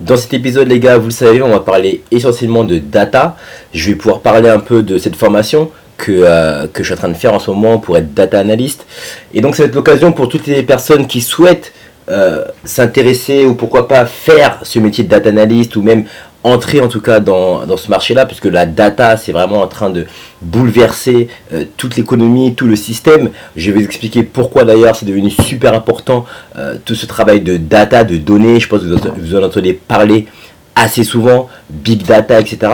Dans 0.00 0.16
cet 0.16 0.32
épisode, 0.32 0.68
les 0.68 0.78
gars, 0.78 0.96
vous 0.96 1.06
le 1.06 1.12
savez, 1.12 1.42
on 1.42 1.48
va 1.48 1.58
parler 1.58 2.02
essentiellement 2.12 2.62
de 2.62 2.78
data. 2.78 3.36
Je 3.74 3.90
vais 3.90 3.96
pouvoir 3.96 4.20
parler 4.20 4.48
un 4.48 4.60
peu 4.60 4.84
de 4.84 4.96
cette 4.96 5.16
formation 5.16 5.72
que, 5.96 6.12
euh, 6.12 6.68
que 6.72 6.84
je 6.84 6.88
suis 6.88 6.94
en 6.94 6.98
train 6.98 7.08
de 7.08 7.16
faire 7.16 7.34
en 7.34 7.40
ce 7.40 7.50
moment 7.50 7.78
pour 7.78 7.96
être 7.98 8.14
data 8.14 8.38
analyst. 8.38 8.86
Et 9.34 9.40
donc, 9.40 9.56
ça 9.56 9.64
va 9.64 9.68
être 9.68 9.74
l'occasion 9.74 10.12
pour 10.12 10.28
toutes 10.28 10.46
les 10.46 10.62
personnes 10.62 11.08
qui 11.08 11.20
souhaitent 11.20 11.72
euh, 12.10 12.44
s'intéresser 12.64 13.44
ou 13.44 13.54
pourquoi 13.54 13.88
pas 13.88 14.06
faire 14.06 14.60
ce 14.62 14.78
métier 14.78 15.02
de 15.02 15.08
data 15.08 15.30
analyst 15.30 15.74
ou 15.74 15.82
même 15.82 16.04
entrer 16.44 16.80
en 16.80 16.88
tout 16.88 17.00
cas 17.00 17.20
dans, 17.20 17.66
dans 17.66 17.76
ce 17.76 17.88
marché-là, 17.88 18.26
puisque 18.26 18.44
la 18.46 18.66
data, 18.66 19.16
c'est 19.16 19.32
vraiment 19.32 19.60
en 19.62 19.66
train 19.66 19.90
de 19.90 20.06
bouleverser 20.40 21.28
euh, 21.52 21.64
toute 21.76 21.96
l'économie, 21.96 22.54
tout 22.54 22.66
le 22.66 22.76
système. 22.76 23.30
Je 23.56 23.70
vais 23.70 23.78
vous 23.78 23.84
expliquer 23.84 24.22
pourquoi 24.22 24.64
d'ailleurs 24.64 24.94
c'est 24.96 25.06
devenu 25.06 25.30
super 25.30 25.74
important 25.74 26.24
euh, 26.56 26.76
tout 26.84 26.94
ce 26.94 27.06
travail 27.06 27.40
de 27.40 27.56
data, 27.56 28.04
de 28.04 28.16
données. 28.16 28.60
Je 28.60 28.68
pense 28.68 28.80
que 28.80 29.20
vous 29.20 29.36
en 29.36 29.42
entendez 29.42 29.72
parler 29.72 30.26
assez 30.74 31.02
souvent, 31.02 31.48
big 31.70 32.04
data, 32.04 32.40
etc. 32.40 32.72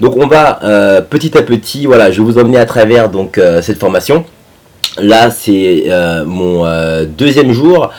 Donc 0.00 0.16
on 0.16 0.26
va 0.26 0.60
euh, 0.64 1.00
petit 1.00 1.38
à 1.38 1.42
petit, 1.42 1.86
voilà, 1.86 2.10
je 2.10 2.20
vais 2.20 2.24
vous 2.32 2.38
emmener 2.38 2.58
à 2.58 2.66
travers 2.66 3.08
donc 3.08 3.40
cette 3.62 3.78
formation. 3.78 4.24
Là, 4.98 5.30
c'est 5.30 5.84
euh, 5.88 6.24
mon 6.24 6.64
euh, 6.64 7.04
deuxième 7.04 7.52
jour. 7.52 7.90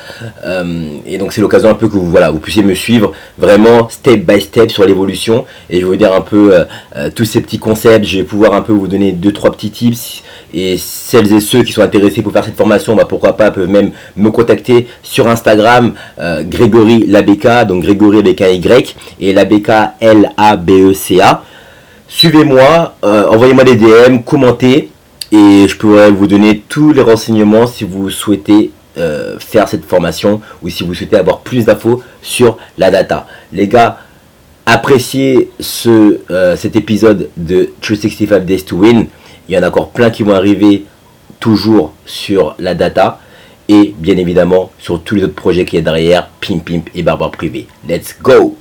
Euh, 0.46 0.88
et 1.06 1.20
donc 1.20 1.32
c'est 1.32 1.42
l'occasion 1.42 1.70
un 1.70 1.76
peu 1.76 1.88
que 1.88 1.94
vous 1.94 2.10
voilà, 2.10 2.32
vous 2.32 2.40
puissiez 2.40 2.64
me 2.64 2.74
suivre 2.74 3.14
vraiment 3.38 3.88
step 3.90 4.26
by 4.26 4.42
step 4.42 4.72
sur 4.72 4.84
l'évolution. 4.86 5.46
Et 5.70 5.76
je 5.76 5.82
vais 5.82 5.92
vous 5.92 5.96
dire 5.96 6.14
un 6.14 6.22
peu 6.22 6.54
tous 7.16 7.26
ces 7.26 7.42
petits 7.42 7.60
concepts. 7.60 8.06
Je 8.06 8.18
vais 8.20 8.24
pouvoir 8.24 8.54
un 8.54 8.62
peu 8.62 8.74
vous 8.74 8.88
donner 8.88 9.12
deux 9.12 9.32
trois 9.32 9.52
petits 9.52 9.70
tips. 9.70 10.24
Et 10.54 10.78
celles 10.78 11.32
et 11.34 11.40
ceux 11.40 11.64
qui 11.64 11.74
sont 11.74 11.82
intéressés 11.82 12.22
pour 12.22 12.32
faire 12.32 12.46
cette 12.46 12.56
formation, 12.56 12.96
bah, 12.96 13.06
pourquoi 13.08 13.34
pas 13.34 13.52
peuvent 13.52 13.70
même 13.70 13.92
me 14.16 14.32
contacter 14.32 14.88
sur 15.04 15.28
Instagram 15.28 15.94
Grégory 16.18 17.06
Labeka, 17.06 17.66
donc 17.66 17.84
Grégory 17.84 18.20
avec 18.20 18.40
Y 18.40 18.96
et 19.20 19.34
Labeka 19.34 19.96
L 20.00 20.32
A 20.38 20.56
B 20.56 20.72
E 20.72 20.94
C 20.94 21.22
A. 21.22 21.44
Suivez-moi, 22.08 22.96
envoyez-moi 23.04 23.66
des 23.66 23.76
DM, 23.76 24.20
commentez 24.26 24.90
et 25.32 25.68
je 25.68 25.76
pourrais 25.76 26.12
vous 26.12 26.28
donner 26.28 26.64
tous 26.68 26.94
les 26.94 27.02
renseignements 27.02 27.68
si 27.68 27.84
vous 27.84 28.10
souhaitez 28.10 28.72
euh, 28.98 29.38
faire 29.40 29.68
cette 29.68 29.86
formation 29.86 30.42
ou 30.62 30.70
si 30.70 30.84
vous 30.84 30.94
souhaitez 30.94 31.18
avoir 31.18 31.40
plus 31.40 31.66
d'infos 31.66 32.02
sur 32.22 32.58
la 32.78 32.90
data. 32.90 33.28
Les 33.52 33.68
gars, 33.68 34.00
appréciez 34.66 35.52
ce, 35.60 36.22
euh, 36.32 36.56
cet 36.56 36.76
épisode 36.76 37.30
de 37.38 37.70
365 37.82 38.46
Days 38.46 38.64
to 38.64 38.78
Win. 38.78 39.08
Il 39.48 39.56
y 39.56 39.58
en 39.58 39.64
a 39.64 39.68
encore 39.68 39.92
plein 39.92 40.10
qui 40.10 40.24
vont 40.24 40.34
arriver 40.34 40.86
toujours 41.40 41.94
sur 42.06 42.56
la 42.58 42.74
data 42.74 43.20
et 43.70 43.94
bien 43.98 44.18
évidemment 44.18 44.72
sur 44.80 45.02
tous 45.04 45.16
les 45.16 45.24
autres 45.26 45.36
projets 45.36 45.66
qui 45.66 45.76
y 45.76 45.80
a 45.80 45.82
derrière, 45.82 46.30
Pimp 46.42 46.66
Pimp 46.66 46.90
et 46.96 47.04
Barbare 47.04 47.32
Privé. 47.32 47.68
Let's 47.88 48.16
go! 48.22 48.56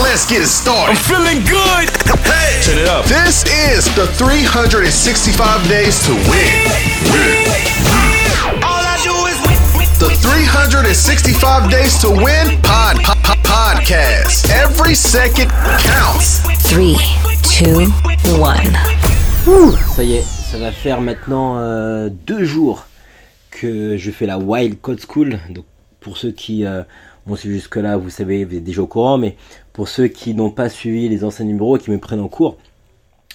Let's 0.00 0.26
get 0.28 0.46
started. 0.46 0.90
I'm 0.90 0.96
feeling 0.96 1.44
good. 1.44 2.37
Turn 2.68 2.78
it 2.80 2.88
up. 2.88 3.06
This 3.06 3.46
is 3.48 3.86
the 3.94 4.06
365 4.06 5.68
days 5.68 6.04
to 6.04 6.12
win. 6.12 6.68
All 8.62 8.84
I 8.84 9.00
do 9.02 9.14
is 9.24 9.40
win. 9.72 9.88
The 9.96 10.14
365 10.20 11.70
days 11.70 11.98
to 12.02 12.10
win 12.10 12.60
pod, 12.60 13.02
pod, 13.02 13.16
pod 13.24 13.38
podcast. 13.38 14.50
Every 14.50 14.94
second 14.94 15.48
counts. 15.80 16.42
3, 16.68 16.92
2, 17.56 17.88
1. 18.36 19.96
Ça 19.96 20.02
y 20.02 20.16
est, 20.16 20.22
ça 20.22 20.58
va 20.58 20.70
faire 20.70 21.00
maintenant 21.00 21.56
euh, 21.56 22.10
deux 22.10 22.44
jours 22.44 22.84
que 23.50 23.96
je 23.96 24.10
fais 24.10 24.26
la 24.26 24.36
Wild 24.36 24.78
Code 24.82 25.00
School. 25.00 25.38
Donc 25.48 25.64
pour 26.00 26.18
ceux 26.18 26.32
qui 26.32 26.66
euh, 26.66 26.82
Bon, 27.28 27.36
si 27.36 27.48
jusque-là, 27.48 27.98
vous 27.98 28.08
savez, 28.08 28.46
vous 28.46 28.56
êtes 28.56 28.64
déjà 28.64 28.80
au 28.80 28.86
courant, 28.86 29.18
mais 29.18 29.36
pour 29.78 29.88
ceux 29.88 30.08
qui 30.08 30.34
n'ont 30.34 30.50
pas 30.50 30.68
suivi 30.68 31.08
les 31.08 31.22
anciens 31.22 31.44
numéros, 31.44 31.78
qui 31.78 31.92
me 31.92 31.98
prennent 31.98 32.18
en 32.18 32.26
cours, 32.26 32.56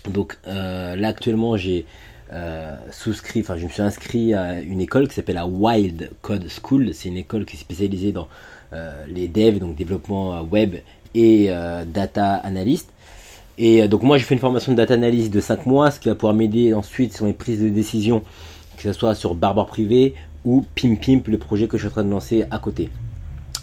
donc 0.10 0.38
euh, 0.46 0.94
là 0.98 1.08
actuellement, 1.08 1.56
j'ai 1.56 1.86
euh, 2.34 2.76
souscrit, 2.92 3.40
enfin, 3.40 3.56
je 3.56 3.64
me 3.64 3.70
suis 3.70 3.82
inscrit 3.82 4.34
à 4.34 4.60
une 4.60 4.82
école 4.82 5.08
qui 5.08 5.16
s'appelle 5.16 5.36
la 5.36 5.48
Wild 5.48 6.12
Code 6.22 6.50
School. 6.50 6.90
C'est 6.94 7.08
une 7.08 7.16
école 7.16 7.46
qui 7.46 7.56
est 7.56 7.60
spécialisée 7.62 8.12
dans 8.12 8.28
euh, 8.74 8.92
les 9.08 9.30
devs, 9.30 9.58
donc 9.58 9.78
développement 9.78 10.42
web 10.42 10.76
et 11.16 11.50
data 11.88 12.34
analyst. 12.34 12.90
Et 13.58 13.88
donc, 13.88 14.04
moi, 14.04 14.18
j'ai 14.18 14.26
fait 14.26 14.34
une 14.34 14.42
formation 14.42 14.74
de 14.74 14.78
data 14.78 14.96
analyst 14.96 15.32
de 15.32 15.40
5 15.40 15.66
mois, 15.66 15.92
ce 15.92 16.02
qui 16.02 16.10
va 16.10 16.16
pouvoir 16.16 16.34
m'aider 16.34 16.74
ensuite 16.74 17.16
sur 17.16 17.26
mes 17.26 17.32
prises 17.32 17.62
de 17.62 17.70
décision, 17.70 18.22
que 18.76 18.84
ce 18.84 18.92
soit 18.92 19.16
sur 19.16 19.34
Barbare 19.34 19.68
Privé 19.68 20.14
ou 20.44 20.66
Pimp 20.76 21.00
Pimp, 21.00 21.26
le 21.30 21.38
projet 21.38 21.70
que 21.70 21.78
je 21.78 21.84
suis 21.84 21.88
en 21.88 21.92
train 21.92 22.04
de 22.04 22.10
lancer 22.10 22.44
à 22.52 22.60
côté. 22.60 22.90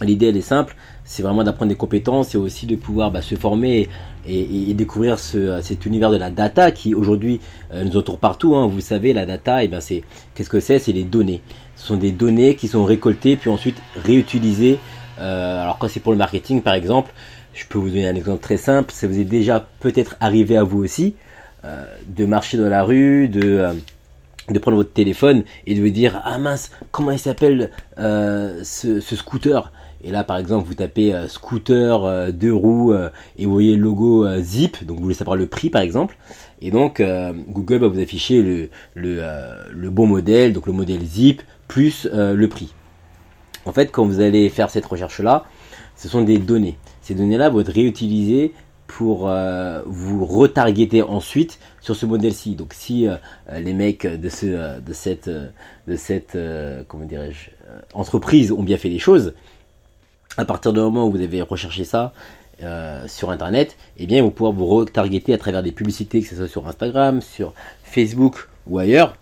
L'idée, 0.02 0.28
elle 0.28 0.36
est 0.36 0.40
simple, 0.40 0.76
c'est 1.04 1.22
vraiment 1.22 1.44
d'apprendre 1.44 1.68
des 1.68 1.76
compétences 1.76 2.34
et 2.34 2.38
aussi 2.38 2.66
de 2.66 2.74
pouvoir 2.74 3.10
bah, 3.10 3.20
se 3.20 3.34
former 3.34 3.88
et, 4.26 4.74
découvrir 4.74 5.18
ce, 5.18 5.60
cet 5.62 5.84
univers 5.84 6.10
de 6.10 6.16
la 6.16 6.30
data 6.30 6.70
qui 6.70 6.94
aujourd'hui 6.94 7.40
euh, 7.72 7.84
nous 7.84 7.96
entoure 7.96 8.18
partout. 8.18 8.56
Hein. 8.56 8.66
Vous 8.66 8.80
savez, 8.80 9.12
la 9.12 9.26
data, 9.26 9.62
et 9.62 9.66
eh 9.66 9.68
ben 9.68 9.80
c'est 9.80 10.02
qu'est-ce 10.34 10.48
que 10.48 10.60
c'est? 10.60 10.78
C'est 10.78 10.92
les 10.92 11.04
données. 11.04 11.42
Ce 11.76 11.86
sont 11.86 11.96
des 11.96 12.12
données 12.12 12.54
qui 12.54 12.68
sont 12.68 12.84
récoltées 12.84 13.36
puis 13.36 13.50
ensuite 13.50 13.76
réutilisées. 13.96 14.78
Euh, 15.18 15.62
alors 15.62 15.78
quand 15.78 15.88
c'est 15.88 16.00
pour 16.00 16.12
le 16.12 16.18
marketing, 16.18 16.62
par 16.62 16.74
exemple, 16.74 17.12
je 17.52 17.66
peux 17.66 17.78
vous 17.78 17.88
donner 17.88 18.08
un 18.08 18.14
exemple 18.14 18.40
très 18.40 18.56
simple. 18.56 18.92
Ça 18.92 19.06
vous 19.06 19.18
est 19.18 19.24
déjà 19.24 19.68
peut-être 19.80 20.16
arrivé 20.20 20.56
à 20.56 20.62
vous 20.62 20.82
aussi 20.82 21.14
euh, 21.64 21.84
de 22.06 22.24
marcher 22.24 22.56
dans 22.56 22.68
la 22.68 22.84
rue, 22.84 23.28
de 23.28 23.66
de 24.48 24.58
prendre 24.58 24.76
votre 24.76 24.92
téléphone 24.92 25.44
et 25.68 25.76
de 25.76 25.80
vous 25.80 25.90
dire 25.90 26.20
ah 26.24 26.36
mince 26.38 26.72
comment 26.90 27.12
il 27.12 27.20
s'appelle 27.20 27.70
ce, 27.96 29.00
scooter? 29.00 29.70
Et 30.02 30.10
là, 30.10 30.24
par 30.24 30.38
exemple, 30.38 30.66
vous 30.66 30.74
tapez 30.74 31.14
euh, 31.14 31.28
scooter 31.28 32.04
euh, 32.04 32.30
deux 32.32 32.54
roues 32.54 32.92
euh, 32.92 33.10
et 33.36 33.44
vous 33.44 33.52
voyez 33.52 33.76
le 33.76 33.82
logo 33.82 34.26
Zip, 34.40 34.84
donc 34.84 34.96
vous 34.96 35.04
voulez 35.04 35.14
savoir 35.14 35.36
le 35.36 35.46
prix 35.46 35.68
par 35.68 35.82
exemple. 35.82 36.16
Et 36.62 36.70
donc, 36.70 37.02
Google 37.48 37.78
va 37.78 37.88
vous 37.88 38.00
afficher 38.00 38.42
le, 38.42 38.68
le, 38.94 39.90
bon 39.90 40.06
modèle, 40.06 40.52
donc 40.52 40.66
le 40.66 40.74
modèle 40.74 41.00
Zip, 41.02 41.40
plus 41.68 42.06
le 42.12 42.46
prix. 42.48 42.74
En 43.64 43.72
fait, 43.72 43.90
quand 43.90 44.04
vous 44.04 44.20
allez 44.20 44.50
faire 44.50 44.68
cette 44.68 44.84
recherche-là, 44.84 45.46
ce 45.96 46.06
sont 46.06 46.20
des 46.20 46.36
données. 46.36 46.76
Ces 47.00 47.14
données-là 47.14 47.48
vont 47.48 47.60
être 47.60 47.72
réutilisées 47.72 48.52
pour 48.86 49.30
vous 49.86 50.26
retargeter 50.26 51.00
ensuite 51.00 51.58
sur 51.80 51.96
ce 51.96 52.04
modèle-ci. 52.04 52.56
Donc 52.56 52.74
si 52.74 53.06
les 53.50 53.72
mecs 53.72 54.06
de, 54.06 54.28
ce, 54.28 54.80
de 54.80 54.92
cette, 54.92 55.30
de 55.30 55.96
cette 55.96 56.36
comment 56.88 57.06
dirais-je, 57.06 57.48
entreprise 57.94 58.52
ont 58.52 58.62
bien 58.62 58.76
fait 58.76 58.90
les 58.90 58.98
choses, 58.98 59.32
à 60.36 60.44
partir 60.44 60.72
du 60.72 60.80
moment 60.80 61.06
où 61.06 61.10
vous 61.10 61.20
avez 61.20 61.42
recherché 61.42 61.84
ça 61.84 62.12
euh, 62.62 63.06
sur 63.08 63.30
internet, 63.30 63.76
et 63.96 64.04
eh 64.04 64.06
bien, 64.06 64.22
vous 64.22 64.30
pourrez 64.30 64.52
vous 64.52 64.66
retargeter 64.66 65.32
à 65.32 65.38
travers 65.38 65.62
des 65.62 65.72
publicités, 65.72 66.20
que 66.20 66.28
ce 66.28 66.36
soit 66.36 66.48
sur 66.48 66.68
Instagram, 66.68 67.20
sur 67.20 67.54
Facebook 67.82 68.48
ou 68.66 68.78
ailleurs, 68.78 69.16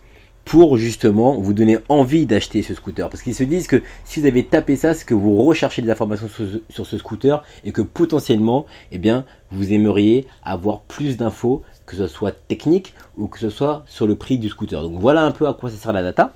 pour 0.45 0.79
justement 0.79 1.39
vous 1.39 1.53
donner 1.53 1.79
envie 1.89 2.25
d'acheter 2.25 2.63
ce 2.63 2.75
scooter. 2.75 3.09
Parce 3.11 3.23
qu'ils 3.23 3.35
se 3.35 3.45
disent 3.45 3.67
que 3.67 3.83
si 4.05 4.21
vous 4.21 4.27
avez 4.27 4.45
tapé 4.45 4.77
ça, 4.77 4.95
c'est 4.95 5.05
que 5.05 5.15
vous 5.15 5.43
recherchez 5.43 5.83
des 5.83 5.91
informations 5.91 6.29
sur, 6.71 6.87
ce 6.87 6.99
scooter 6.99 7.45
et 7.65 7.71
que 7.71 7.83
potentiellement, 7.83 8.65
eh 8.91 8.99
bien, 8.99 9.27
vous 9.51 9.73
aimeriez 9.73 10.27
avoir 10.43 10.81
plus 10.81 11.17
d'infos, 11.17 11.63
que 11.85 11.97
ce 11.97 12.07
soit 12.07 12.33
technique 12.33 12.95
ou 13.19 13.29
que 13.29 13.39
ce 13.39 13.51
soit 13.51 13.85
sur 13.87 14.07
le 14.07 14.17
prix 14.17 14.39
du 14.39 14.49
scooter. 14.49 14.83
Donc 14.83 14.99
voilà 14.99 15.23
un 15.23 15.33
peu 15.33 15.47
à 15.47 15.53
quoi 15.53 15.71
ça 15.71 15.77
sert 15.77 15.93
la 15.93 16.03
data. 16.03 16.33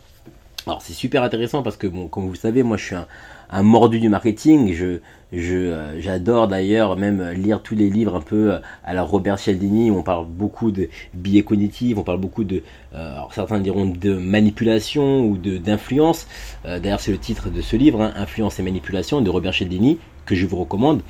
Alors 0.66 0.82
c'est 0.82 0.92
super 0.92 1.22
intéressant 1.22 1.62
parce 1.62 1.78
que 1.78 1.86
bon, 1.86 2.06
comme 2.06 2.26
vous 2.26 2.32
le 2.32 2.38
savez, 2.38 2.62
moi 2.62 2.76
je 2.76 2.84
suis 2.84 2.94
un, 2.94 3.06
un 3.52 3.62
mordu 3.62 4.00
du 4.00 4.08
marketing. 4.08 4.72
Je, 4.72 4.98
euh, 5.34 5.96
j'adore 5.98 6.48
d'ailleurs 6.48 6.96
même 6.96 7.30
lire 7.30 7.62
tous 7.62 7.74
les 7.74 7.88
livres 7.88 8.16
un 8.16 8.20
peu 8.20 8.52
euh, 8.52 8.58
à 8.84 8.92
la 8.94 9.02
Robert 9.02 9.38
Cialdini 9.38 9.90
où 9.90 9.96
on 9.96 10.02
parle 10.02 10.26
beaucoup 10.26 10.70
de 10.70 10.88
biais 11.14 11.42
cognitifs, 11.42 11.96
on 11.96 12.02
parle 12.02 12.20
beaucoup 12.20 12.44
de, 12.44 12.62
euh, 12.94 13.16
certains 13.30 13.60
diront 13.60 13.86
de 13.86 14.14
manipulation 14.14 15.24
ou 15.24 15.36
de, 15.36 15.56
d'influence. 15.58 16.26
d'ailleurs, 16.64 17.00
c'est 17.00 17.12
le 17.12 17.18
titre 17.18 17.50
de 17.50 17.60
ce 17.60 17.76
livre, 17.76 18.02
hein, 18.02 18.12
Influence 18.16 18.58
et 18.58 18.62
manipulation 18.62 19.20
de 19.20 19.30
Robert 19.30 19.54
Cialdini, 19.54 19.98
que 20.26 20.34
je 20.34 20.46
vous 20.46 20.56
recommande. 20.56 21.02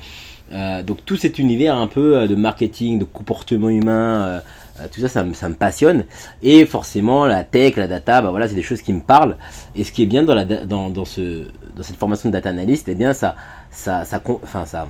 Donc 0.83 1.03
tout 1.05 1.15
cet 1.15 1.39
univers 1.39 1.75
un 1.75 1.87
peu 1.87 2.27
de 2.27 2.35
marketing, 2.35 2.99
de 2.99 3.05
comportement 3.05 3.69
humain, 3.69 4.41
euh, 4.81 4.87
tout 4.91 5.01
ça, 5.01 5.07
ça 5.07 5.23
me, 5.23 5.53
passionne. 5.53 6.05
Et 6.41 6.65
forcément, 6.65 7.25
la 7.25 7.43
tech, 7.43 7.75
la 7.75 7.87
data, 7.87 8.21
bah 8.21 8.31
voilà, 8.31 8.47
c'est 8.47 8.55
des 8.55 8.63
choses 8.63 8.81
qui 8.81 8.91
me 8.93 9.01
parlent. 9.01 9.37
Et 9.75 9.83
ce 9.83 9.91
qui 9.91 10.01
est 10.03 10.07
bien 10.07 10.23
dans, 10.23 11.05
cette 11.05 11.95
formation 11.97 12.29
de 12.29 12.33
data 12.33 12.49
analyst, 12.49 12.87
eh 12.87 12.95
bien, 12.95 13.13
ça, 13.13 13.35
ça, 13.69 14.03
ça, 14.05 14.21
enfin, 14.41 14.65
ça, 14.65 14.87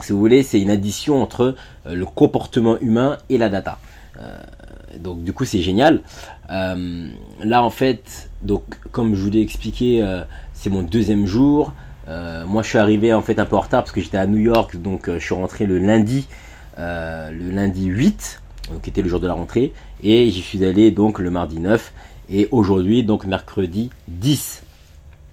si 0.00 0.12
vous 0.12 0.18
voulez, 0.18 0.42
c'est 0.42 0.60
une 0.60 0.70
addition 0.70 1.22
entre 1.22 1.54
euh, 1.86 1.94
le 1.94 2.06
comportement 2.06 2.78
humain 2.80 3.18
et 3.28 3.36
la 3.36 3.48
data. 3.48 3.78
Euh, 4.20 4.38
donc, 4.98 5.22
du 5.22 5.32
coup, 5.34 5.44
c'est 5.44 5.60
génial. 5.60 6.00
Euh, 6.50 7.08
là, 7.44 7.62
en 7.62 7.70
fait, 7.70 8.30
donc, 8.42 8.62
comme 8.90 9.14
je 9.14 9.22
vous 9.22 9.30
l'ai 9.30 9.42
expliqué, 9.42 10.02
euh, 10.02 10.22
c'est 10.54 10.70
mon 10.70 10.82
deuxième 10.82 11.26
jour. 11.26 11.74
Moi, 12.46 12.62
je 12.62 12.68
suis 12.68 12.78
arrivé 12.78 13.12
en 13.12 13.22
fait 13.22 13.38
un 13.38 13.44
peu 13.44 13.56
en 13.56 13.60
retard 13.60 13.82
parce 13.82 13.92
que 13.92 14.00
j'étais 14.00 14.18
à 14.18 14.26
New 14.26 14.38
York, 14.38 14.76
donc 14.76 15.10
je 15.10 15.18
suis 15.18 15.34
rentré 15.34 15.66
le 15.66 15.78
lundi, 15.78 16.26
le 16.76 17.50
lundi 17.50 17.84
8 17.84 18.40
qui 18.82 18.90
était 18.90 19.02
le 19.02 19.08
jour 19.08 19.20
de 19.20 19.26
la 19.26 19.32
rentrée, 19.32 19.72
et 20.02 20.30
j'y 20.30 20.42
suis 20.42 20.64
allé 20.64 20.90
donc 20.90 21.18
le 21.18 21.30
mardi 21.30 21.58
9, 21.58 21.92
et 22.30 22.48
aujourd'hui 22.50 23.02
donc 23.02 23.24
mercredi 23.24 23.90
10. 24.08 24.62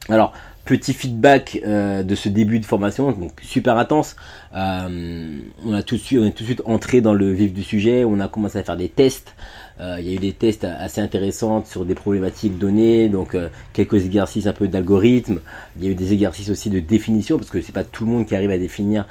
Alors, 0.07 0.31
petit 0.65 0.93
feedback 0.93 1.61
euh, 1.63 2.03
de 2.03 2.15
ce 2.15 2.27
début 2.27 2.59
de 2.59 2.65
formation, 2.65 3.11
donc 3.11 3.39
super 3.41 3.77
intense. 3.77 4.15
Euh, 4.55 5.39
on 5.63 5.73
a 5.73 5.83
tout 5.83 5.95
de 5.95 6.01
suite, 6.01 6.19
on 6.19 6.25
est 6.25 6.31
tout 6.31 6.43
de 6.43 6.47
suite 6.47 6.61
entré 6.65 7.01
dans 7.01 7.13
le 7.13 7.31
vif 7.31 7.53
du 7.53 7.63
sujet. 7.63 8.03
On 8.03 8.19
a 8.19 8.27
commencé 8.27 8.57
à 8.57 8.63
faire 8.63 8.75
des 8.75 8.89
tests. 8.89 9.35
Euh, 9.79 9.97
il 9.99 10.07
y 10.07 10.11
a 10.11 10.13
eu 10.15 10.19
des 10.19 10.33
tests 10.33 10.63
assez 10.63 11.01
intéressants 11.01 11.63
sur 11.65 11.85
des 11.85 11.93
problématiques 11.93 12.57
données, 12.57 13.09
donc 13.09 13.37
quelques 13.73 14.05
exercices 14.05 14.47
un 14.47 14.53
peu 14.53 14.67
d'algorithme. 14.67 15.39
Il 15.77 15.85
y 15.85 15.87
a 15.87 15.91
eu 15.91 15.95
des 15.95 16.13
exercices 16.13 16.49
aussi 16.49 16.69
de 16.69 16.79
définition 16.79 17.37
parce 17.37 17.49
que 17.49 17.61
c'est 17.61 17.73
pas 17.73 17.83
tout 17.83 18.05
le 18.05 18.11
monde 18.11 18.25
qui 18.25 18.35
arrive 18.35 18.51
à 18.51 18.57
définir 18.57 19.05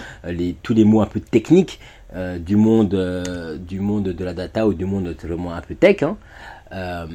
tous 0.62 0.74
les 0.74 0.84
mots 0.84 1.02
un 1.02 1.06
peu 1.06 1.20
techniques 1.20 1.78
du 2.38 2.56
monde 2.56 2.94
du 3.66 3.80
monde 3.80 4.04
de 4.04 4.24
la 4.24 4.34
data 4.34 4.66
ou 4.66 4.74
du 4.74 4.84
monde 4.84 5.14
moins 5.36 5.56
un 5.56 5.60
peu 5.60 5.74
tech. 5.74 6.02
Hein. 6.02 6.16
Euh, 6.74 7.06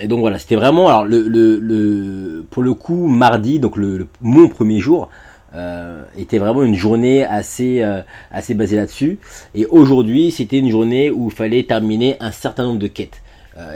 et 0.00 0.08
donc 0.08 0.20
voilà, 0.20 0.38
c'était 0.38 0.56
vraiment, 0.56 0.88
alors 0.88 1.04
le, 1.04 1.22
le, 1.28 2.44
pour 2.50 2.62
le 2.62 2.74
coup, 2.74 3.06
mardi, 3.06 3.58
donc 3.58 3.76
le, 3.76 4.06
mon 4.20 4.48
premier 4.48 4.80
jour, 4.80 5.08
euh, 5.54 6.02
était 6.18 6.38
vraiment 6.38 6.64
une 6.64 6.74
journée 6.74 7.24
assez, 7.24 7.82
euh, 7.82 8.02
assez 8.30 8.54
basée 8.54 8.76
là-dessus. 8.76 9.18
Et 9.54 9.66
aujourd'hui, 9.66 10.30
c'était 10.30 10.58
une 10.58 10.70
journée 10.70 11.10
où 11.10 11.28
il 11.28 11.34
fallait 11.34 11.62
terminer 11.62 12.16
un 12.20 12.32
certain 12.32 12.64
nombre 12.64 12.80
de 12.80 12.88
quêtes. 12.88 13.22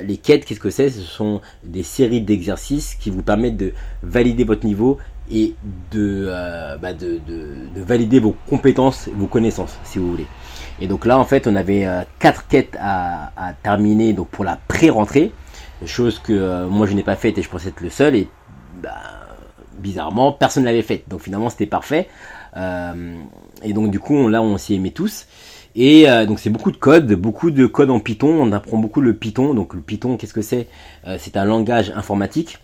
les 0.04 0.16
quêtes, 0.16 0.44
qu'est-ce 0.44 0.60
que 0.60 0.70
c'est? 0.70 0.90
Ce 0.90 1.02
sont 1.02 1.40
des 1.62 1.84
séries 1.84 2.20
d'exercices 2.20 2.96
qui 2.96 3.10
vous 3.10 3.22
permettent 3.22 3.56
de 3.56 3.72
valider 4.02 4.42
votre 4.42 4.66
niveau 4.66 4.98
et 5.30 5.54
de, 5.90 6.30
bah 6.80 6.92
de, 6.92 7.20
de, 7.26 7.82
valider 7.82 8.20
vos 8.20 8.34
compétences, 8.48 9.08
vos 9.14 9.26
connaissances, 9.26 9.78
si 9.84 9.98
vous 9.98 10.10
voulez. 10.10 10.26
Et 10.80 10.86
donc 10.86 11.06
là, 11.06 11.18
en 11.18 11.24
fait, 11.24 11.46
on 11.46 11.56
avait 11.56 11.86
euh, 11.86 12.02
quatre 12.18 12.46
quêtes 12.46 12.76
à, 12.80 13.30
terminer 13.62 14.12
donc 14.12 14.28
pour 14.28 14.44
la 14.44 14.58
pré-rentrée, 14.68 15.32
chose 15.84 16.18
que 16.18 16.32
euh, 16.32 16.66
moi 16.68 16.86
je 16.86 16.94
n'ai 16.94 17.02
pas 17.02 17.16
faite 17.16 17.38
et 17.38 17.42
je 17.42 17.48
pensais 17.48 17.68
être 17.68 17.80
le 17.80 17.90
seul. 17.90 18.14
Et 18.14 18.28
bah, 18.82 18.90
bizarrement, 19.78 20.32
personne 20.32 20.62
ne 20.62 20.68
l'avait 20.68 20.82
faite. 20.82 21.04
Donc 21.08 21.20
finalement, 21.20 21.50
c'était 21.50 21.66
parfait. 21.66 22.08
Euh, 22.56 23.14
et 23.62 23.72
donc 23.72 23.90
du 23.90 23.98
coup, 23.98 24.28
là, 24.28 24.40
on 24.42 24.56
s'y 24.58 24.74
aimait 24.74 24.90
tous. 24.90 25.26
Et 25.74 26.06
donc 26.26 26.40
c'est 26.40 26.50
beaucoup 26.50 26.72
de 26.72 26.76
code, 26.76 27.12
beaucoup 27.12 27.52
de 27.52 27.66
code 27.66 27.90
en 27.90 28.00
Python. 28.00 28.30
On 28.30 28.50
apprend 28.50 28.78
beaucoup 28.78 29.00
le 29.00 29.14
Python. 29.14 29.54
Donc 29.54 29.74
le 29.74 29.80
Python, 29.80 30.16
qu'est-ce 30.16 30.34
que 30.34 30.42
c'est? 30.42 30.66
C'est 31.18 31.36
un 31.36 31.44
langage 31.44 31.92
informatique. 31.94 32.58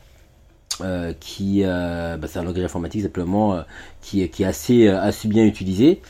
Qui 1.20 1.62
bah, 1.62 2.26
c'est 2.26 2.38
un 2.38 2.44
langage 2.44 2.64
informatique 2.64 3.02
simplement 3.02 3.62
qui, 4.02 4.28
qui 4.28 4.42
est 4.42 4.46
assez, 4.46 4.88
assez 4.88 5.28
bien 5.28 5.44
utilisé 5.44 6.00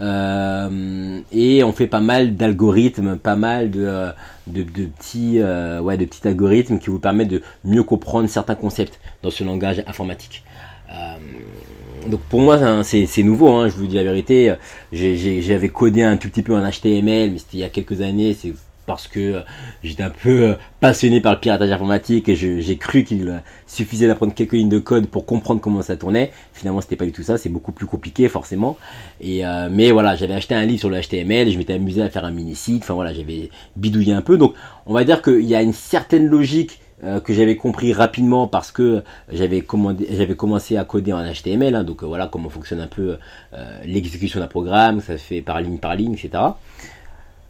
euh, 0.00 1.20
et 1.32 1.62
on 1.64 1.72
fait 1.72 1.86
pas 1.86 2.00
mal 2.00 2.36
d'algorithmes, 2.36 3.16
pas 3.18 3.36
mal 3.36 3.70
de, 3.70 3.84
euh, 3.84 4.10
de, 4.46 4.62
petits, 4.62 5.38
euh, 5.38 5.80
ouais, 5.80 5.96
de 5.98 6.04
petits 6.04 6.26
algorithmes 6.26 6.78
qui 6.78 6.88
vous 6.88 6.98
permettent 6.98 7.28
de 7.28 7.42
mieux 7.64 7.82
comprendre 7.82 8.28
certains 8.28 8.54
concepts 8.54 9.00
dans 9.22 9.30
ce 9.30 9.44
langage 9.44 9.82
informatique. 9.86 10.44
donc 12.06 12.20
pour 12.28 12.40
moi 12.40 12.82
c'est 12.84 13.22
nouveau, 13.22 13.48
hein, 13.54 13.68
je 13.68 13.74
vous 13.74 13.86
dis 13.86 13.96
la 13.96 14.04
vérité. 14.04 14.54
J'avais 14.92 15.68
codé 15.68 16.02
un 16.02 16.16
tout 16.16 16.28
petit 16.28 16.42
peu 16.42 16.54
en 16.54 16.68
HTML, 16.68 17.32
mais 17.32 17.38
c'était 17.38 17.58
il 17.58 17.60
y 17.60 17.64
a 17.64 17.68
quelques 17.68 18.00
années. 18.00 18.34
C'est 18.34 18.54
parce 18.86 19.08
que 19.08 19.20
euh, 19.20 19.40
j'étais 19.82 20.02
un 20.02 20.10
peu 20.10 20.42
euh, 20.42 20.54
passionné 20.80 21.20
par 21.20 21.34
le 21.34 21.40
piratage 21.40 21.70
informatique 21.70 22.28
et 22.28 22.36
j'ai 22.36 22.76
cru 22.76 23.04
qu'il 23.04 23.28
euh, 23.28 23.38
suffisait 23.66 24.06
d'apprendre 24.06 24.34
quelques 24.34 24.52
lignes 24.52 24.68
de 24.68 24.78
code 24.78 25.06
pour 25.06 25.26
comprendre 25.26 25.60
comment 25.60 25.82
ça 25.82 25.96
tournait. 25.96 26.32
Finalement, 26.52 26.80
c'était 26.80 26.96
pas 26.96 27.04
du 27.04 27.12
tout 27.12 27.22
ça, 27.22 27.38
c'est 27.38 27.48
beaucoup 27.48 27.72
plus 27.72 27.86
compliqué 27.86 28.28
forcément. 28.28 28.76
Et 29.20 29.42
mais 29.70 29.90
voilà, 29.90 30.16
j'avais 30.16 30.34
acheté 30.34 30.54
un 30.54 30.64
livre 30.64 30.80
sur 30.80 30.90
le 30.90 31.00
HTML, 31.00 31.50
je 31.50 31.58
m'étais 31.58 31.74
amusé 31.74 32.02
à 32.02 32.10
faire 32.10 32.24
un 32.24 32.30
mini 32.30 32.54
site. 32.54 32.82
Enfin 32.82 32.94
voilà, 32.94 33.12
j'avais 33.12 33.50
bidouillé 33.76 34.12
un 34.12 34.22
peu. 34.22 34.36
Donc, 34.36 34.54
on 34.86 34.94
va 34.94 35.04
dire 35.04 35.22
qu'il 35.22 35.44
y 35.44 35.54
a 35.54 35.62
une 35.62 35.72
certaine 35.72 36.26
logique 36.26 36.80
que 37.24 37.32
j'avais 37.32 37.56
compris 37.56 37.92
rapidement 37.92 38.46
parce 38.46 38.70
que 38.70 39.02
j'avais 39.32 39.62
commencé 39.62 40.76
à 40.76 40.84
coder 40.84 41.12
en 41.12 41.24
HTML. 41.24 41.74
Hein. 41.74 41.84
donc 41.84 42.04
voilà 42.04 42.26
comment 42.26 42.48
fonctionne 42.48 42.80
un 42.80 42.86
peu 42.86 43.16
l'exécution 43.84 44.40
d'un 44.40 44.48
programme, 44.48 45.00
ça 45.00 45.18
se 45.18 45.24
fait 45.24 45.40
par 45.40 45.60
ligne 45.60 45.78
par 45.78 45.96
ligne, 45.96 46.14
etc. 46.14 46.42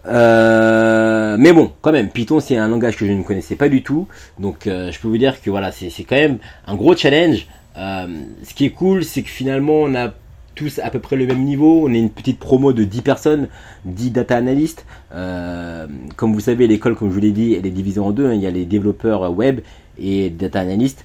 Euh, 0.06 1.36
mais 1.38 1.52
bon, 1.52 1.72
quand 1.80 1.92
même, 1.92 2.08
Python 2.08 2.40
c'est 2.40 2.56
un 2.56 2.68
langage 2.68 2.96
que 2.96 3.06
je 3.06 3.12
ne 3.12 3.22
connaissais 3.22 3.56
pas 3.56 3.68
du 3.68 3.82
tout, 3.82 4.08
donc 4.38 4.66
euh, 4.66 4.90
je 4.90 4.98
peux 4.98 5.08
vous 5.08 5.18
dire 5.18 5.40
que 5.40 5.50
voilà, 5.50 5.70
c'est 5.72 5.90
quand 6.04 6.16
même 6.16 6.38
un 6.66 6.74
gros 6.74 6.96
challenge. 6.96 7.46
Euh, 7.76 8.06
ce 8.42 8.54
qui 8.54 8.66
est 8.66 8.70
cool, 8.70 9.04
c'est 9.04 9.22
que 9.22 9.30
finalement 9.30 9.76
on 9.76 9.94
a 9.94 10.12
tous 10.54 10.80
à 10.80 10.90
peu 10.90 10.98
près 10.98 11.16
le 11.16 11.26
même 11.26 11.44
niveau. 11.44 11.86
On 11.88 11.92
est 11.92 11.98
une 11.98 12.10
petite 12.10 12.38
promo 12.38 12.72
de 12.72 12.84
10 12.84 13.02
personnes, 13.02 13.48
10 13.86 14.10
data 14.10 14.36
analystes. 14.36 14.84
comme 15.10 16.34
vous 16.34 16.40
savez, 16.40 16.66
l'école, 16.66 16.94
comme 16.96 17.08
je 17.08 17.14
vous 17.14 17.20
l'ai 17.20 17.32
dit, 17.32 17.54
elle 17.54 17.66
est 17.66 17.70
divisée 17.70 18.00
en 18.00 18.10
deux. 18.10 18.26
Hein. 18.26 18.34
Il 18.34 18.40
y 18.40 18.46
a 18.46 18.50
les 18.50 18.66
développeurs 18.66 19.32
web 19.32 19.60
et 19.98 20.30
data 20.30 20.60
analystes. 20.60 21.04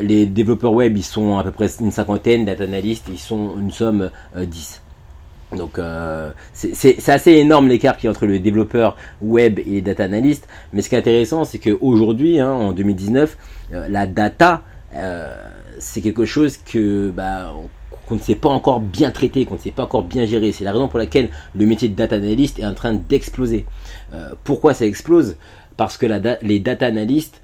Les, 0.00 0.26
développeurs 0.26 0.72
web, 0.72 0.96
ils 0.96 1.04
sont 1.04 1.36
à 1.38 1.44
peu 1.44 1.50
près 1.50 1.68
une 1.80 1.90
cinquantaine, 1.90 2.44
data 2.46 2.64
analystes, 2.64 3.06
ils 3.10 3.18
sont 3.18 3.58
une 3.58 3.70
somme 3.70 4.10
10. 4.36 4.80
Donc 5.54 5.78
euh, 5.78 6.32
c'est 6.52 7.08
assez 7.08 7.32
énorme 7.32 7.68
l'écart 7.68 7.96
qui 7.96 8.08
entre 8.08 8.26
le 8.26 8.38
développeur 8.40 8.96
web 9.22 9.58
et 9.60 9.64
les 9.64 9.80
data 9.80 10.04
analyst. 10.04 10.48
Mais 10.72 10.82
ce 10.82 10.88
qui 10.88 10.96
est 10.96 10.98
intéressant, 10.98 11.44
c'est 11.44 11.58
qu'aujourd'hui, 11.58 12.40
hein, 12.40 12.50
en 12.50 12.72
2019, 12.72 13.36
euh, 13.72 13.88
la 13.88 14.06
data, 14.06 14.62
euh, 14.94 15.34
c'est 15.78 16.00
quelque 16.00 16.24
chose 16.24 16.56
que 16.56 17.10
bah, 17.10 17.54
qu'on 18.08 18.16
ne 18.16 18.20
sait 18.20 18.34
pas 18.34 18.48
encore 18.48 18.80
bien 18.80 19.10
traiter, 19.10 19.44
qu'on 19.44 19.54
ne 19.54 19.60
sait 19.60 19.70
pas 19.70 19.84
encore 19.84 20.02
bien 20.02 20.26
gérer. 20.26 20.50
C'est 20.50 20.64
la 20.64 20.72
raison 20.72 20.88
pour 20.88 20.98
laquelle 20.98 21.28
le 21.54 21.66
métier 21.66 21.88
de 21.88 21.94
data 21.94 22.16
analyst 22.16 22.58
est 22.58 22.66
en 22.66 22.74
train 22.74 22.94
d'exploser. 22.94 23.66
pourquoi 24.44 24.74
ça 24.74 24.86
explose? 24.86 25.36
Parce 25.76 25.96
que 25.98 26.06
les 26.42 26.60
data 26.60 26.86
analysts 26.86 27.40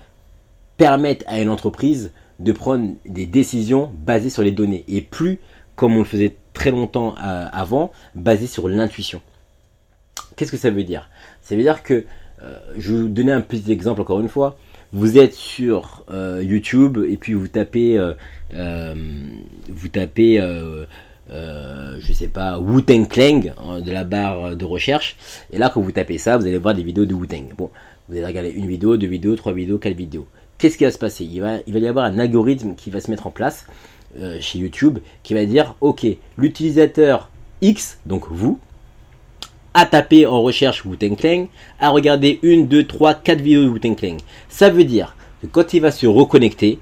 permettent 0.76 1.24
à 1.26 1.40
une 1.40 1.50
entreprise 1.50 2.12
de 2.38 2.52
prendre 2.52 2.94
des 3.06 3.26
décisions 3.26 3.90
basées 4.04 4.30
sur 4.30 4.42
les 4.42 4.50
données 4.50 4.84
et 4.88 5.00
plus 5.00 5.38
comme 5.76 5.94
on 5.94 6.00
le 6.00 6.04
faisait 6.04 6.36
très 6.52 6.70
longtemps 6.70 7.14
euh, 7.22 7.46
avant, 7.52 7.92
basé 8.14 8.46
sur 8.46 8.68
l'intuition. 8.68 9.20
Qu'est-ce 10.36 10.50
que 10.50 10.56
ça 10.56 10.70
veut 10.70 10.84
dire? 10.84 11.08
Ça 11.40 11.56
veut 11.56 11.62
dire 11.62 11.82
que, 11.82 12.04
euh, 12.42 12.58
je 12.76 12.92
vais 12.92 13.02
vous 13.02 13.08
donner 13.08 13.32
un 13.32 13.40
petit 13.40 13.70
exemple 13.72 14.00
encore 14.00 14.20
une 14.20 14.28
fois, 14.28 14.56
vous 14.92 15.18
êtes 15.18 15.34
sur 15.34 16.04
euh, 16.10 16.42
YouTube 16.44 16.98
et 17.08 17.16
puis 17.16 17.32
vous 17.32 17.48
tapez, 17.48 17.98
vous 18.52 19.88
tapez, 19.88 20.38
je 21.30 22.12
sais 22.12 22.28
pas, 22.28 22.58
Wu-Tang 22.58 23.08
Clang 23.08 23.52
hein, 23.58 23.80
de 23.80 23.90
la 23.90 24.04
barre 24.04 24.56
de 24.56 24.64
recherche, 24.64 25.16
et 25.50 25.58
là 25.58 25.70
quand 25.72 25.80
vous 25.80 25.92
tapez 25.92 26.18
ça, 26.18 26.36
vous 26.36 26.46
allez 26.46 26.58
voir 26.58 26.74
des 26.74 26.82
vidéos 26.82 27.06
de 27.06 27.14
Wu-Tang. 27.14 27.54
Bon, 27.56 27.70
vous 28.08 28.16
allez 28.16 28.26
regarder 28.26 28.50
une 28.50 28.66
vidéo, 28.66 28.96
deux 28.96 29.06
vidéos, 29.06 29.36
trois 29.36 29.52
vidéos, 29.52 29.78
quatre 29.78 29.96
vidéos. 29.96 30.26
Qu'est-ce 30.58 30.76
qui 30.76 30.84
va 30.84 30.90
se 30.90 30.98
passer? 30.98 31.24
Il 31.24 31.40
va 31.40 31.58
y 31.66 31.88
avoir 31.88 32.04
un 32.04 32.18
algorithme 32.18 32.74
qui 32.74 32.90
va 32.90 33.00
se 33.00 33.10
mettre 33.10 33.26
en 33.26 33.30
place 33.30 33.66
euh, 34.18 34.38
chez 34.40 34.58
YouTube 34.58 34.98
qui 35.22 35.34
va 35.34 35.44
dire 35.44 35.74
ok 35.80 36.06
l'utilisateur 36.36 37.30
X 37.60 37.98
donc 38.06 38.24
vous 38.30 38.58
a 39.74 39.86
tapé 39.86 40.26
en 40.26 40.42
recherche 40.42 40.84
Wu-Tang 40.84 41.16
Clan, 41.16 41.46
a 41.80 41.90
regardé 41.90 42.38
une, 42.42 42.66
deux, 42.66 42.86
trois, 42.86 43.14
quatre 43.14 43.40
vidéos 43.40 43.64
de 43.64 43.68
Wu-Tang 43.70 43.96
Clan. 43.96 44.16
Ça 44.48 44.68
veut 44.70 44.84
dire 44.84 45.16
que 45.40 45.46
quand 45.46 45.72
il 45.72 45.80
va 45.80 45.90
se 45.90 46.06
reconnecter, 46.06 46.78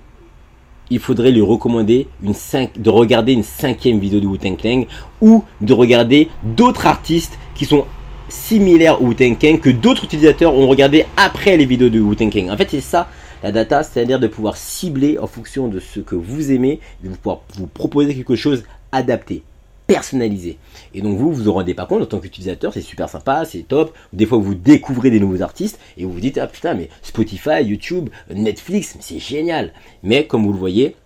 il 0.91 0.99
faudrait 0.99 1.31
lui 1.31 1.41
recommander 1.41 2.09
une 2.23 2.35
de 2.77 2.91
regarder 2.91 3.33
une 3.33 3.45
cinquième 3.45 4.01
vidéo 4.01 4.21
de 4.21 4.27
Wu-Tang 4.27 4.57
Clan 4.57 4.85
ou 5.21 5.45
de 5.61 5.73
regarder 5.73 6.29
d'autres 6.43 6.87
artistes 6.87 7.39
qui 7.55 7.65
sont 7.65 7.85
similaires 8.29 9.01
au 9.01 9.07
Wu-Tang 9.07 9.39
Clan 9.39 9.57
que 9.59 9.71
d'autres 9.71 10.05
utilisateurs 10.05 10.55
ont 10.55 10.67
regardé 10.67 11.07
après 11.17 11.57
les 11.57 11.67
vidéos 11.67 11.91
de 11.91 12.01
Wu-Tang 12.01 12.31
Clan. 12.31 12.49
En 12.53 12.57
fait, 12.57 12.71
c'est 12.71 12.81
ça 12.81 13.09
la 13.43 13.53
data, 13.53 13.83
c'est-à-dire 13.83 14.21
de 14.21 14.27
pouvoir 14.27 14.57
cibler 14.57 15.19
en 15.19 15.27
fonction 15.27 15.69
de 15.69 15.81
ce 15.81 16.01
que 16.01 16.15
vous 16.15 16.53
aimez, 16.53 16.81
de 17.03 17.09
pouvoir 17.11 17.43
vous 17.55 17.67
proposer 17.67 18.15
quelque 18.15 18.37
chose 18.37 18.65
adapté, 18.93 19.43
personnalisé. 19.87 20.59
Et 20.95 21.03
donc 21.03 21.19
vous, 21.19 21.33
vous 21.33 21.49
en 21.49 21.55
rendez 21.55 21.75
pas 21.75 21.87
compte 21.87 22.03
en 22.03 22.07
tant 22.07 22.19
qu'utilisateur, 22.19 22.73
c'est 22.73 22.81
super 22.81 23.09
sympa, 23.09 23.45
c'est 23.45 23.67
top. 23.67 23.97
Des 24.13 24.27
fois, 24.27 24.39
vous 24.39 24.55
découvrez 24.55 25.11
des 25.11 25.21
nouveaux 25.21 25.43
artistes 25.43 25.79
et 25.97 26.05
vous 26.05 26.13
vous 26.13 26.21
dites, 26.21 26.39
ah 26.39 26.47
putain, 26.47 26.75
mais 26.75 26.89
Spotify, 27.03 27.63
YouTube, 27.63 28.11
Netflix, 28.35 28.97
c'est 29.01 29.19
génial. 29.19 29.73
Mais 30.03 30.27
comme 30.27 30.45
vous 30.45 30.53
le 30.53 30.59
voyez, 30.59 30.97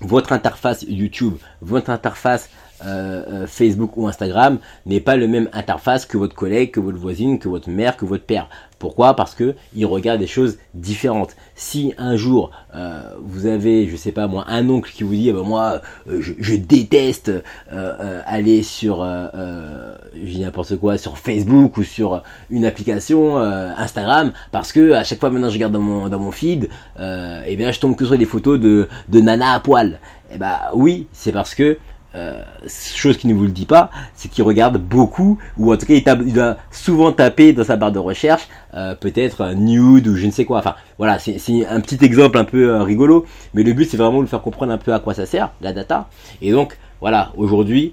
votre 0.00 0.32
interface 0.32 0.84
YouTube, 0.88 1.34
votre 1.60 1.90
interface 1.90 2.50
euh, 2.84 3.22
euh, 3.28 3.46
Facebook 3.46 3.96
ou 3.96 4.08
Instagram 4.08 4.58
n'est 4.84 5.00
pas 5.00 5.16
le 5.16 5.28
même 5.28 5.48
interface 5.52 6.06
que 6.06 6.18
votre 6.18 6.34
collègue, 6.34 6.72
que 6.72 6.80
votre 6.80 6.98
voisine, 6.98 7.38
que 7.38 7.48
votre 7.48 7.70
mère, 7.70 7.96
que 7.96 8.04
votre 8.04 8.24
père. 8.24 8.48
Pourquoi? 8.80 9.14
Parce 9.14 9.34
que 9.34 9.54
il 9.74 9.86
regarde 9.86 10.18
des 10.18 10.26
choses 10.26 10.58
différentes. 10.74 11.36
Si 11.54 11.94
un 11.96 12.16
jour 12.16 12.50
euh, 12.74 13.00
vous 13.22 13.46
avez, 13.46 13.88
je 13.88 13.96
sais 13.96 14.10
pas 14.10 14.26
moi, 14.26 14.44
un 14.48 14.68
oncle 14.68 14.90
qui 14.92 15.04
vous 15.04 15.14
dit, 15.14 15.28
eh 15.28 15.32
ben, 15.32 15.44
moi, 15.44 15.80
je, 16.06 16.56
déteste 16.56 17.30
aller 17.70 18.62
sur, 18.62 19.04
je 19.04 20.38
n'importe 20.38 20.76
quoi, 20.76 20.98
sur 20.98 21.16
Facebook 21.16 21.76
ou 21.78 21.84
sur 21.84 22.22
une 22.50 22.64
application 22.66 23.38
Instagram, 23.38 24.32
parce 24.50 24.72
que 24.72 24.92
à 24.92 25.04
chaque 25.04 25.20
fois 25.20 25.30
maintenant 25.30 25.48
je 25.48 25.54
regarde 25.54 25.72
dans 25.72 25.80
mon 25.80 26.08
dans 26.08 26.18
mon 26.18 26.32
feed, 26.32 26.68
eh 26.98 27.56
bien 27.56 27.70
je 27.70 27.80
tombe 27.80 27.96
que 27.96 28.04
sur 28.04 28.18
des 28.18 28.26
photos 28.26 28.60
de 28.60 28.88
de 29.08 29.20
nana 29.20 29.54
à 29.54 29.60
poil. 29.60 30.00
Eh 30.34 30.38
bah 30.38 30.70
oui, 30.74 31.06
c'est 31.12 31.32
parce 31.32 31.54
que 31.54 31.78
euh, 32.14 32.42
chose 32.68 33.16
qui 33.16 33.26
ne 33.26 33.34
vous 33.34 33.44
le 33.44 33.50
dit 33.50 33.66
pas, 33.66 33.90
c'est 34.14 34.30
qu'il 34.30 34.44
regarde 34.44 34.78
beaucoup, 34.78 35.38
ou 35.58 35.72
en 35.72 35.76
tout 35.76 35.86
cas 35.86 35.94
il, 35.94 36.32
doit 36.32 36.56
souvent 36.70 37.10
taper 37.10 37.52
dans 37.52 37.64
sa 37.64 37.76
barre 37.76 37.90
de 37.90 37.98
recherche, 37.98 38.46
euh, 38.74 38.94
peut-être 38.94 39.52
nude 39.54 40.06
ou 40.06 40.16
je 40.16 40.26
ne 40.26 40.30
sais 40.30 40.44
quoi. 40.44 40.58
Enfin 40.58 40.76
voilà, 40.96 41.18
c'est 41.18 41.66
un 41.66 41.80
petit 41.80 42.04
exemple 42.04 42.38
un 42.38 42.44
peu 42.44 42.80
rigolo, 42.82 43.26
mais 43.52 43.64
le 43.64 43.72
but 43.72 43.90
c'est 43.90 43.96
vraiment 43.96 44.22
de 44.22 44.26
faire 44.26 44.42
comprendre 44.42 44.72
un 44.72 44.78
peu 44.78 44.94
à 44.94 45.00
quoi 45.00 45.12
ça 45.12 45.26
sert, 45.26 45.50
la 45.60 45.72
data. 45.72 46.08
Et 46.40 46.52
donc 46.52 46.78
voilà, 47.00 47.32
aujourd'hui 47.36 47.92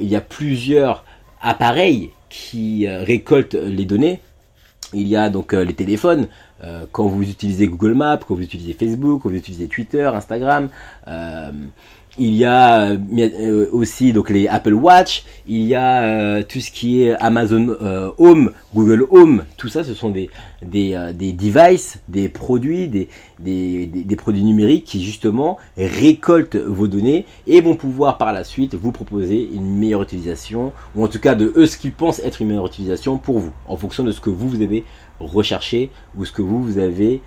il 0.00 0.08
y 0.08 0.16
a 0.16 0.20
plusieurs 0.20 1.04
appareils 1.42 2.10
qui 2.28 2.86
récoltent 2.88 3.54
les 3.54 3.84
données. 3.84 4.20
Il 4.94 5.08
y 5.08 5.16
a 5.16 5.28
donc 5.28 5.52
les 5.52 5.74
téléphones, 5.74 6.28
quand 6.92 7.06
vous 7.08 7.22
utilisez 7.28 7.66
Google 7.66 7.94
Maps, 7.94 8.20
quand 8.26 8.36
vous 8.36 8.42
utilisez 8.42 8.72
Facebook, 8.74 9.22
quand 9.22 9.28
vous 9.28 9.36
utilisez 9.36 9.66
Twitter, 9.66 10.04
Instagram, 10.04 10.68
il 12.18 12.34
y 12.34 12.44
a 12.44 12.90
euh, 12.92 13.68
aussi 13.72 14.12
donc 14.12 14.30
les 14.30 14.48
Apple 14.48 14.72
Watch, 14.72 15.24
il 15.46 15.62
y 15.62 15.74
a 15.74 16.02
euh, 16.02 16.42
tout 16.42 16.60
ce 16.60 16.70
qui 16.70 17.02
est 17.02 17.14
Amazon 17.20 17.76
euh, 17.82 18.10
Home, 18.18 18.52
Google 18.74 19.06
Home, 19.10 19.44
tout 19.56 19.68
ça 19.68 19.84
ce 19.84 19.94
sont 19.94 20.10
des, 20.10 20.30
des, 20.62 20.98
des 21.14 21.32
devices, 21.32 22.00
des 22.08 22.28
produits, 22.28 22.88
des, 22.88 23.08
des, 23.38 23.86
des, 23.86 24.16
produits 24.16 24.44
numériques 24.44 24.84
qui 24.84 25.04
justement 25.04 25.58
récoltent 25.76 26.56
vos 26.56 26.88
données 26.88 27.26
et 27.46 27.60
vont 27.60 27.76
pouvoir 27.76 28.18
par 28.18 28.32
la 28.32 28.44
suite 28.44 28.74
vous 28.74 28.92
proposer 28.92 29.48
une 29.52 29.76
meilleure 29.76 30.02
utilisation, 30.02 30.72
ou 30.94 31.04
en 31.04 31.08
tout 31.08 31.20
cas 31.20 31.34
de 31.34 31.52
eux 31.56 31.66
ce 31.66 31.76
qu'ils 31.76 31.92
pensent 31.92 32.20
être 32.20 32.40
une 32.40 32.48
meilleure 32.48 32.66
utilisation 32.66 33.18
pour 33.18 33.38
vous, 33.38 33.52
en 33.66 33.76
fonction 33.76 34.04
de 34.04 34.12
ce 34.12 34.20
que 34.20 34.30
vous, 34.30 34.48
vous 34.48 34.62
avez 34.62 34.84
recherché 35.20 35.90
ou 36.16 36.24
ce 36.24 36.32
que 36.32 36.42
vous, 36.42 36.62
vous 36.62 36.78
avez 36.78 37.20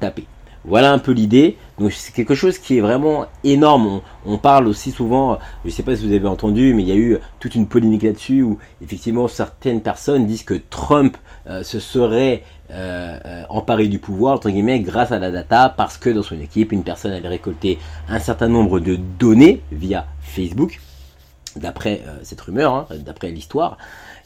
tapé. 0.00 0.24
Voilà 0.64 0.92
un 0.92 0.98
peu 0.98 1.12
l'idée. 1.12 1.56
Donc 1.78 1.92
c'est 1.92 2.12
quelque 2.12 2.34
chose 2.34 2.58
qui 2.58 2.78
est 2.78 2.80
vraiment 2.80 3.26
énorme. 3.42 4.00
On, 4.24 4.38
parle 4.38 4.66
aussi 4.66 4.90
souvent, 4.90 5.38
je 5.64 5.70
ne 5.70 5.74
sais 5.74 5.82
pas 5.82 5.94
si 5.96 6.06
vous 6.06 6.14
avez 6.14 6.26
entendu, 6.26 6.72
mais 6.74 6.82
il 6.82 6.88
y 6.88 6.92
a 6.92 6.96
eu 6.96 7.18
toute 7.38 7.54
une 7.54 7.66
polémique 7.66 8.02
là-dessus 8.02 8.42
où 8.42 8.58
effectivement 8.82 9.28
certaines 9.28 9.82
personnes 9.82 10.26
disent 10.26 10.44
que 10.44 10.54
Trump 10.70 11.16
euh, 11.46 11.62
se 11.62 11.80
serait 11.80 12.42
euh, 12.70 13.18
euh, 13.24 13.42
emparé 13.50 13.88
du 13.88 13.98
pouvoir 13.98 14.34
entre 14.34 14.48
guillemets 14.48 14.80
grâce 14.80 15.12
à 15.12 15.18
la 15.18 15.30
data 15.30 15.68
parce 15.68 15.98
que 15.98 16.08
dans 16.08 16.22
son 16.22 16.40
équipe 16.40 16.72
une 16.72 16.82
personne 16.82 17.12
avait 17.12 17.28
récolté 17.28 17.78
un 18.08 18.18
certain 18.18 18.48
nombre 18.48 18.80
de 18.80 18.96
données 18.96 19.60
via 19.70 20.06
Facebook 20.22 20.80
d'après 21.56 22.02
cette 22.24 22.40
rumeur, 22.40 22.74
hein, 22.74 22.86
d'après 23.04 23.30
l'histoire. 23.30 23.78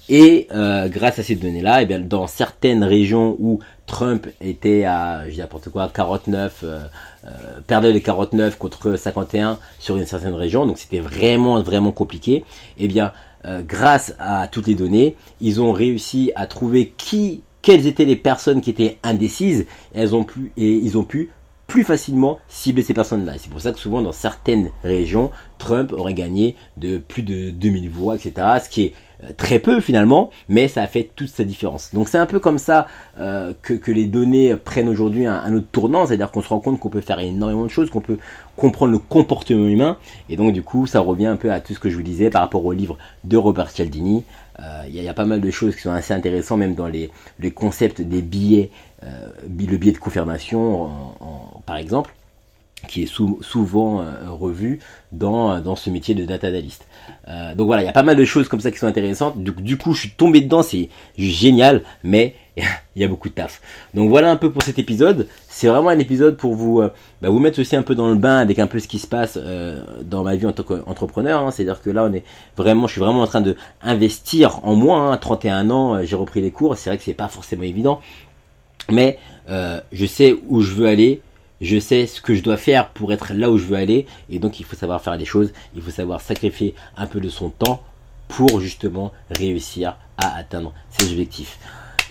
Et 0.09 0.49
euh, 0.53 0.89
grâce 0.89 1.19
à 1.19 1.23
ces 1.23 1.35
données-là, 1.35 1.83
eh 1.83 1.87
bien, 1.87 2.01
dans 2.01 2.27
certaines 2.27 2.83
régions 2.83 3.37
où 3.39 3.61
Trump 3.87 4.27
était 4.41 4.85
à, 4.85 5.25
je 5.27 5.33
dis 5.33 5.39
n'importe 5.39 5.69
quoi, 5.71 5.91
49, 5.93 6.61
euh, 6.63 6.81
euh, 7.25 7.29
perdait 7.67 7.93
les 7.93 8.01
49 8.01 8.57
contre 8.57 8.97
51 8.97 9.59
sur 9.79 9.97
une 9.97 10.07
certaine 10.07 10.35
région, 10.35 10.67
donc 10.67 10.79
c'était 10.79 11.01
vraiment 11.01 11.61
vraiment 11.63 11.93
compliqué. 11.93 12.45
Eh 12.79 12.89
bien, 12.89 13.13
euh, 13.45 13.63
grâce 13.67 14.15
à 14.19 14.49
toutes 14.49 14.67
les 14.67 14.75
données, 14.75 15.17
ils 15.41 15.61
ont 15.61 15.73
réussi 15.73 16.33
à 16.37 16.47
trouver 16.47 16.93
qui, 16.97 17.43
quelles 17.61 17.87
étaient 17.87 18.05
les 18.05 18.17
personnes 18.17 18.61
qui 18.61 18.71
étaient 18.71 18.99
indécises, 19.03 19.67
et 19.95 20.01
elles 20.01 20.15
ont 20.15 20.25
pu, 20.25 20.53
et 20.57 20.73
ils 20.73 20.97
ont 20.97 21.05
pu 21.05 21.31
plus 21.69 21.85
facilement 21.85 22.39
cibler 22.49 22.83
ces 22.83 22.95
personnes-là. 22.95 23.35
C'est 23.39 23.51
pour 23.51 23.61
ça 23.61 23.73
que 23.73 23.79
souvent 23.79 24.03
dans 24.03 24.11
certaines 24.11 24.71
régions, 24.83 25.31
Trump 25.59 25.93
aurait 25.93 26.15
gagné 26.15 26.57
de 26.79 26.99
plus 26.99 27.23
de 27.23 27.51
2000 27.51 27.91
voix, 27.91 28.17
etc. 28.17 28.33
Ce 28.65 28.71
qui 28.71 28.85
est 28.85 28.95
euh, 29.25 29.33
très 29.37 29.59
peu 29.59 29.81
finalement, 29.81 30.31
mais 30.49 30.69
ça 30.69 30.81
a 30.83 30.87
fait 30.87 31.11
toute 31.17 31.29
sa 31.29 31.43
différence. 31.43 31.93
Donc 31.93 32.09
c'est 32.09 32.19
un 32.19 32.27
peu 32.27 32.39
comme 32.39 32.59
ça 32.59 32.87
euh, 33.19 33.53
que, 33.63 33.91
les 33.91 34.07
données 34.07 34.55
prennent 34.55 34.89
aujourd'hui 34.89 35.27
un, 35.27 35.53
autre 35.55 35.67
tournant, 35.73 36.07
c'est-à-dire 36.07 36.31
qu'on 36.31 36.41
se 36.41 36.49
rend 36.49 36.61
compte 36.61 36.79
qu'on 36.79 36.89
peut 36.89 37.01
faire 37.01 37.19
énormément 37.19 37.65
de 37.65 37.71
choses, 37.71 37.91
qu'on 37.91 38.01
peut 38.01 38.19
comprendre 38.57 38.93
le 38.93 38.99
comportement 38.99 39.67
humain, 39.67 39.99
et 40.29 40.37
donc 40.37 40.53
du 40.53 40.63
coup 40.63 40.87
ça 40.87 41.01
revient 41.01 41.27
un 41.27 41.37
peu 41.37 41.51
à 41.51 41.61
tout 41.61 41.75
ce 41.75 41.81
que 41.81 41.91
je 41.91 41.97
vous 41.97 42.03
disais 42.03 42.31
par 42.31 42.43
rapport 42.43 42.65
au 42.65 42.73
livre 42.73 42.97
de 43.25 43.37
Robert 43.37 43.71
Cialdini. 43.71 44.25
Euh, 44.61 44.83
il 44.89 44.95
y, 44.95 45.09
a 45.09 45.15
pas 45.15 45.25
mal 45.25 45.41
de 45.41 45.51
choses 45.51 45.77
qui 45.77 45.83
sont 45.83 45.93
assez 45.93 46.15
intéressantes, 46.15 46.59
même 46.59 46.75
dans 46.75 46.89
les, 46.89 47.11
concepts 47.55 48.01
des 48.01 48.23
billets, 48.23 48.71
le 49.03 49.77
billet 49.77 49.93
de 49.93 49.99
confirmation 49.99 50.91
exemple 51.79 52.15
qui 52.87 53.03
est 53.03 53.07
souvent 53.07 54.05
revu 54.29 54.79
dans, 55.11 55.61
dans 55.61 55.75
ce 55.75 55.91
métier 55.91 56.15
de 56.15 56.25
data 56.25 56.47
analyst. 56.47 56.87
Euh, 57.29 57.55
donc 57.55 57.67
voilà, 57.67 57.83
il 57.83 57.87
y 57.87 57.89
a 57.89 57.93
pas 57.93 58.03
mal 58.03 58.17
de 58.17 58.25
choses 58.25 58.49
comme 58.49 58.61
ça 58.61 58.71
qui 58.71 58.79
sont 58.79 58.87
intéressantes. 58.87 59.43
Du, 59.43 59.53
du 59.53 59.77
coup, 59.77 59.93
je 59.93 60.01
suis 60.01 60.11
tombé 60.11 60.41
dedans, 60.41 60.63
c'est 60.63 60.89
génial, 61.17 61.83
mais 62.03 62.35
il 62.57 63.03
y 63.03 63.05
a 63.05 63.09
beaucoup 63.09 63.29
de 63.29 63.35
taf. 63.35 63.61
Donc 63.95 64.09
voilà 64.09 64.31
un 64.31 64.37
peu 64.37 64.51
pour 64.51 64.63
cet 64.63 64.79
épisode. 64.79 65.29
C'est 65.49 65.69
vraiment 65.69 65.91
un 65.91 65.99
épisode 65.99 66.37
pour 66.37 66.55
vous, 66.55 66.81
euh, 66.81 66.93
bah, 67.21 67.29
vous 67.31 67.39
mettre 67.39 67.61
aussi 67.61 67.77
un 67.77 67.83
peu 67.83 67.95
dans 67.95 68.09
le 68.09 68.15
bain 68.15 68.39
avec 68.39 68.59
un 68.59 68.67
peu 68.67 68.79
ce 68.79 68.89
qui 68.89 68.99
se 68.99 69.07
passe 69.07 69.39
euh, 69.41 69.83
dans 70.03 70.23
ma 70.23 70.37
vie 70.37 70.47
en 70.47 70.53
tant 70.53 70.63
qu'entrepreneur. 70.63 71.43
Hein. 71.43 71.51
C'est-à-dire 71.51 71.83
que 71.83 71.91
là, 71.91 72.05
on 72.05 72.13
est 72.13 72.25
vraiment, 72.57 72.87
je 72.87 72.93
suis 72.93 73.01
vraiment 73.01 73.23
en 73.23 73.27
train 73.27 73.41
de 73.41 73.57
investir 73.83 74.65
en 74.65 74.75
moi. 74.75 75.01
Hein. 75.01 75.17
31 75.17 75.71
ans, 75.71 76.03
j'ai 76.05 76.17
repris 76.17 76.41
les 76.41 76.51
cours. 76.51 76.77
C'est 76.77 76.91
vrai 76.91 76.99
que 76.99 77.05
c'est 77.05 77.15
pas 77.15 77.29
forcément 77.29 77.65
évident, 77.65 78.01
mais 78.91 79.19
je 79.93 80.07
sais 80.07 80.37
où 80.49 80.61
je 80.61 80.75
veux 80.75 80.87
aller 80.87 81.23
je 81.61 81.79
sais 81.79 82.07
ce 82.07 82.21
que 82.21 82.35
je 82.35 82.43
dois 82.43 82.57
faire 82.57 82.89
pour 82.91 83.13
être 83.13 83.33
là 83.35 83.51
où 83.51 83.59
je 83.59 83.65
veux 83.65 83.77
aller, 83.77 84.07
et 84.31 84.39
donc 84.39 84.61
il 84.61 84.67
faut 84.67 84.77
savoir 84.77 85.03
faire 85.03 85.19
des 85.19 85.25
choses, 85.25 85.53
il 85.75 85.83
faut 85.83 85.91
savoir 85.91 86.21
sacrifier 86.21 86.75
un 86.97 87.07
peu 87.07 87.21
de 87.21 87.29
son 87.29 87.51
temps 87.51 87.83
pour 88.29 88.61
justement 88.61 89.13
réussir 89.31 89.97
à 90.17 90.37
atteindre 90.37 90.73
ses 90.91 91.11
objectifs. 91.11 91.59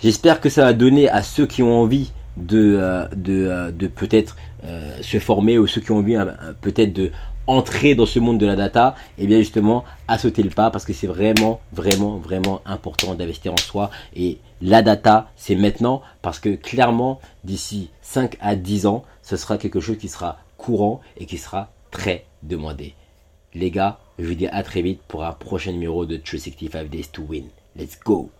J'espère 0.02 0.40
que 0.40 0.48
ça 0.48 0.64
va 0.64 0.72
donner 0.72 1.08
à 1.08 1.22
ceux 1.22 1.46
qui 1.46 1.62
ont 1.62 1.80
envie 1.80 2.12
de, 2.36 2.76
euh, 2.78 3.06
euh, 3.28 3.70
de 3.70 3.86
peut-être 3.88 4.36
euh, 4.64 4.98
se 5.02 5.18
former 5.18 5.58
ou 5.58 5.66
ceux 5.66 5.80
qui 5.80 5.90
ont 5.90 5.98
envie 5.98 6.16
peut-être 6.60 6.92
de 6.92 7.10
entrer 7.48 7.96
dans 7.96 8.06
ce 8.06 8.20
monde 8.20 8.38
de 8.38 8.46
la 8.46 8.54
data, 8.54 8.94
et 9.16 9.24
eh 9.24 9.26
bien 9.26 9.38
justement 9.38 9.84
à 10.06 10.18
sauter 10.18 10.42
le 10.42 10.50
pas 10.50 10.70
parce 10.70 10.84
que 10.84 10.92
c'est 10.92 11.06
vraiment, 11.08 11.60
vraiment, 11.72 12.18
vraiment 12.18 12.60
important 12.64 13.14
d'investir 13.14 13.52
en 13.52 13.56
soi. 13.56 13.90
Et 14.14 14.38
la 14.62 14.82
data, 14.82 15.30
c'est 15.36 15.56
maintenant 15.56 16.02
parce 16.22 16.38
que 16.38 16.50
clairement, 16.50 17.20
d'ici 17.42 17.90
5 18.02 18.36
à 18.40 18.54
10 18.54 18.86
ans, 18.86 19.04
ce 19.22 19.36
sera 19.36 19.58
quelque 19.58 19.80
chose 19.80 19.98
qui 19.98 20.08
sera 20.08 20.38
courant 20.56 21.00
et 21.16 21.26
qui 21.26 21.38
sera 21.38 21.70
très 21.90 22.26
demandé. 22.42 22.94
Les 23.54 23.70
gars, 23.70 23.98
je 24.18 24.26
vous 24.26 24.34
dis 24.34 24.46
à 24.46 24.62
très 24.62 24.82
vite 24.82 25.00
pour 25.08 25.24
un 25.24 25.32
prochain 25.32 25.72
numéro 25.72 26.04
de 26.04 26.16
365 26.16 26.88
Days 26.88 27.08
to 27.12 27.22
Win. 27.22 27.46
Let's 27.76 27.98
go 27.98 28.30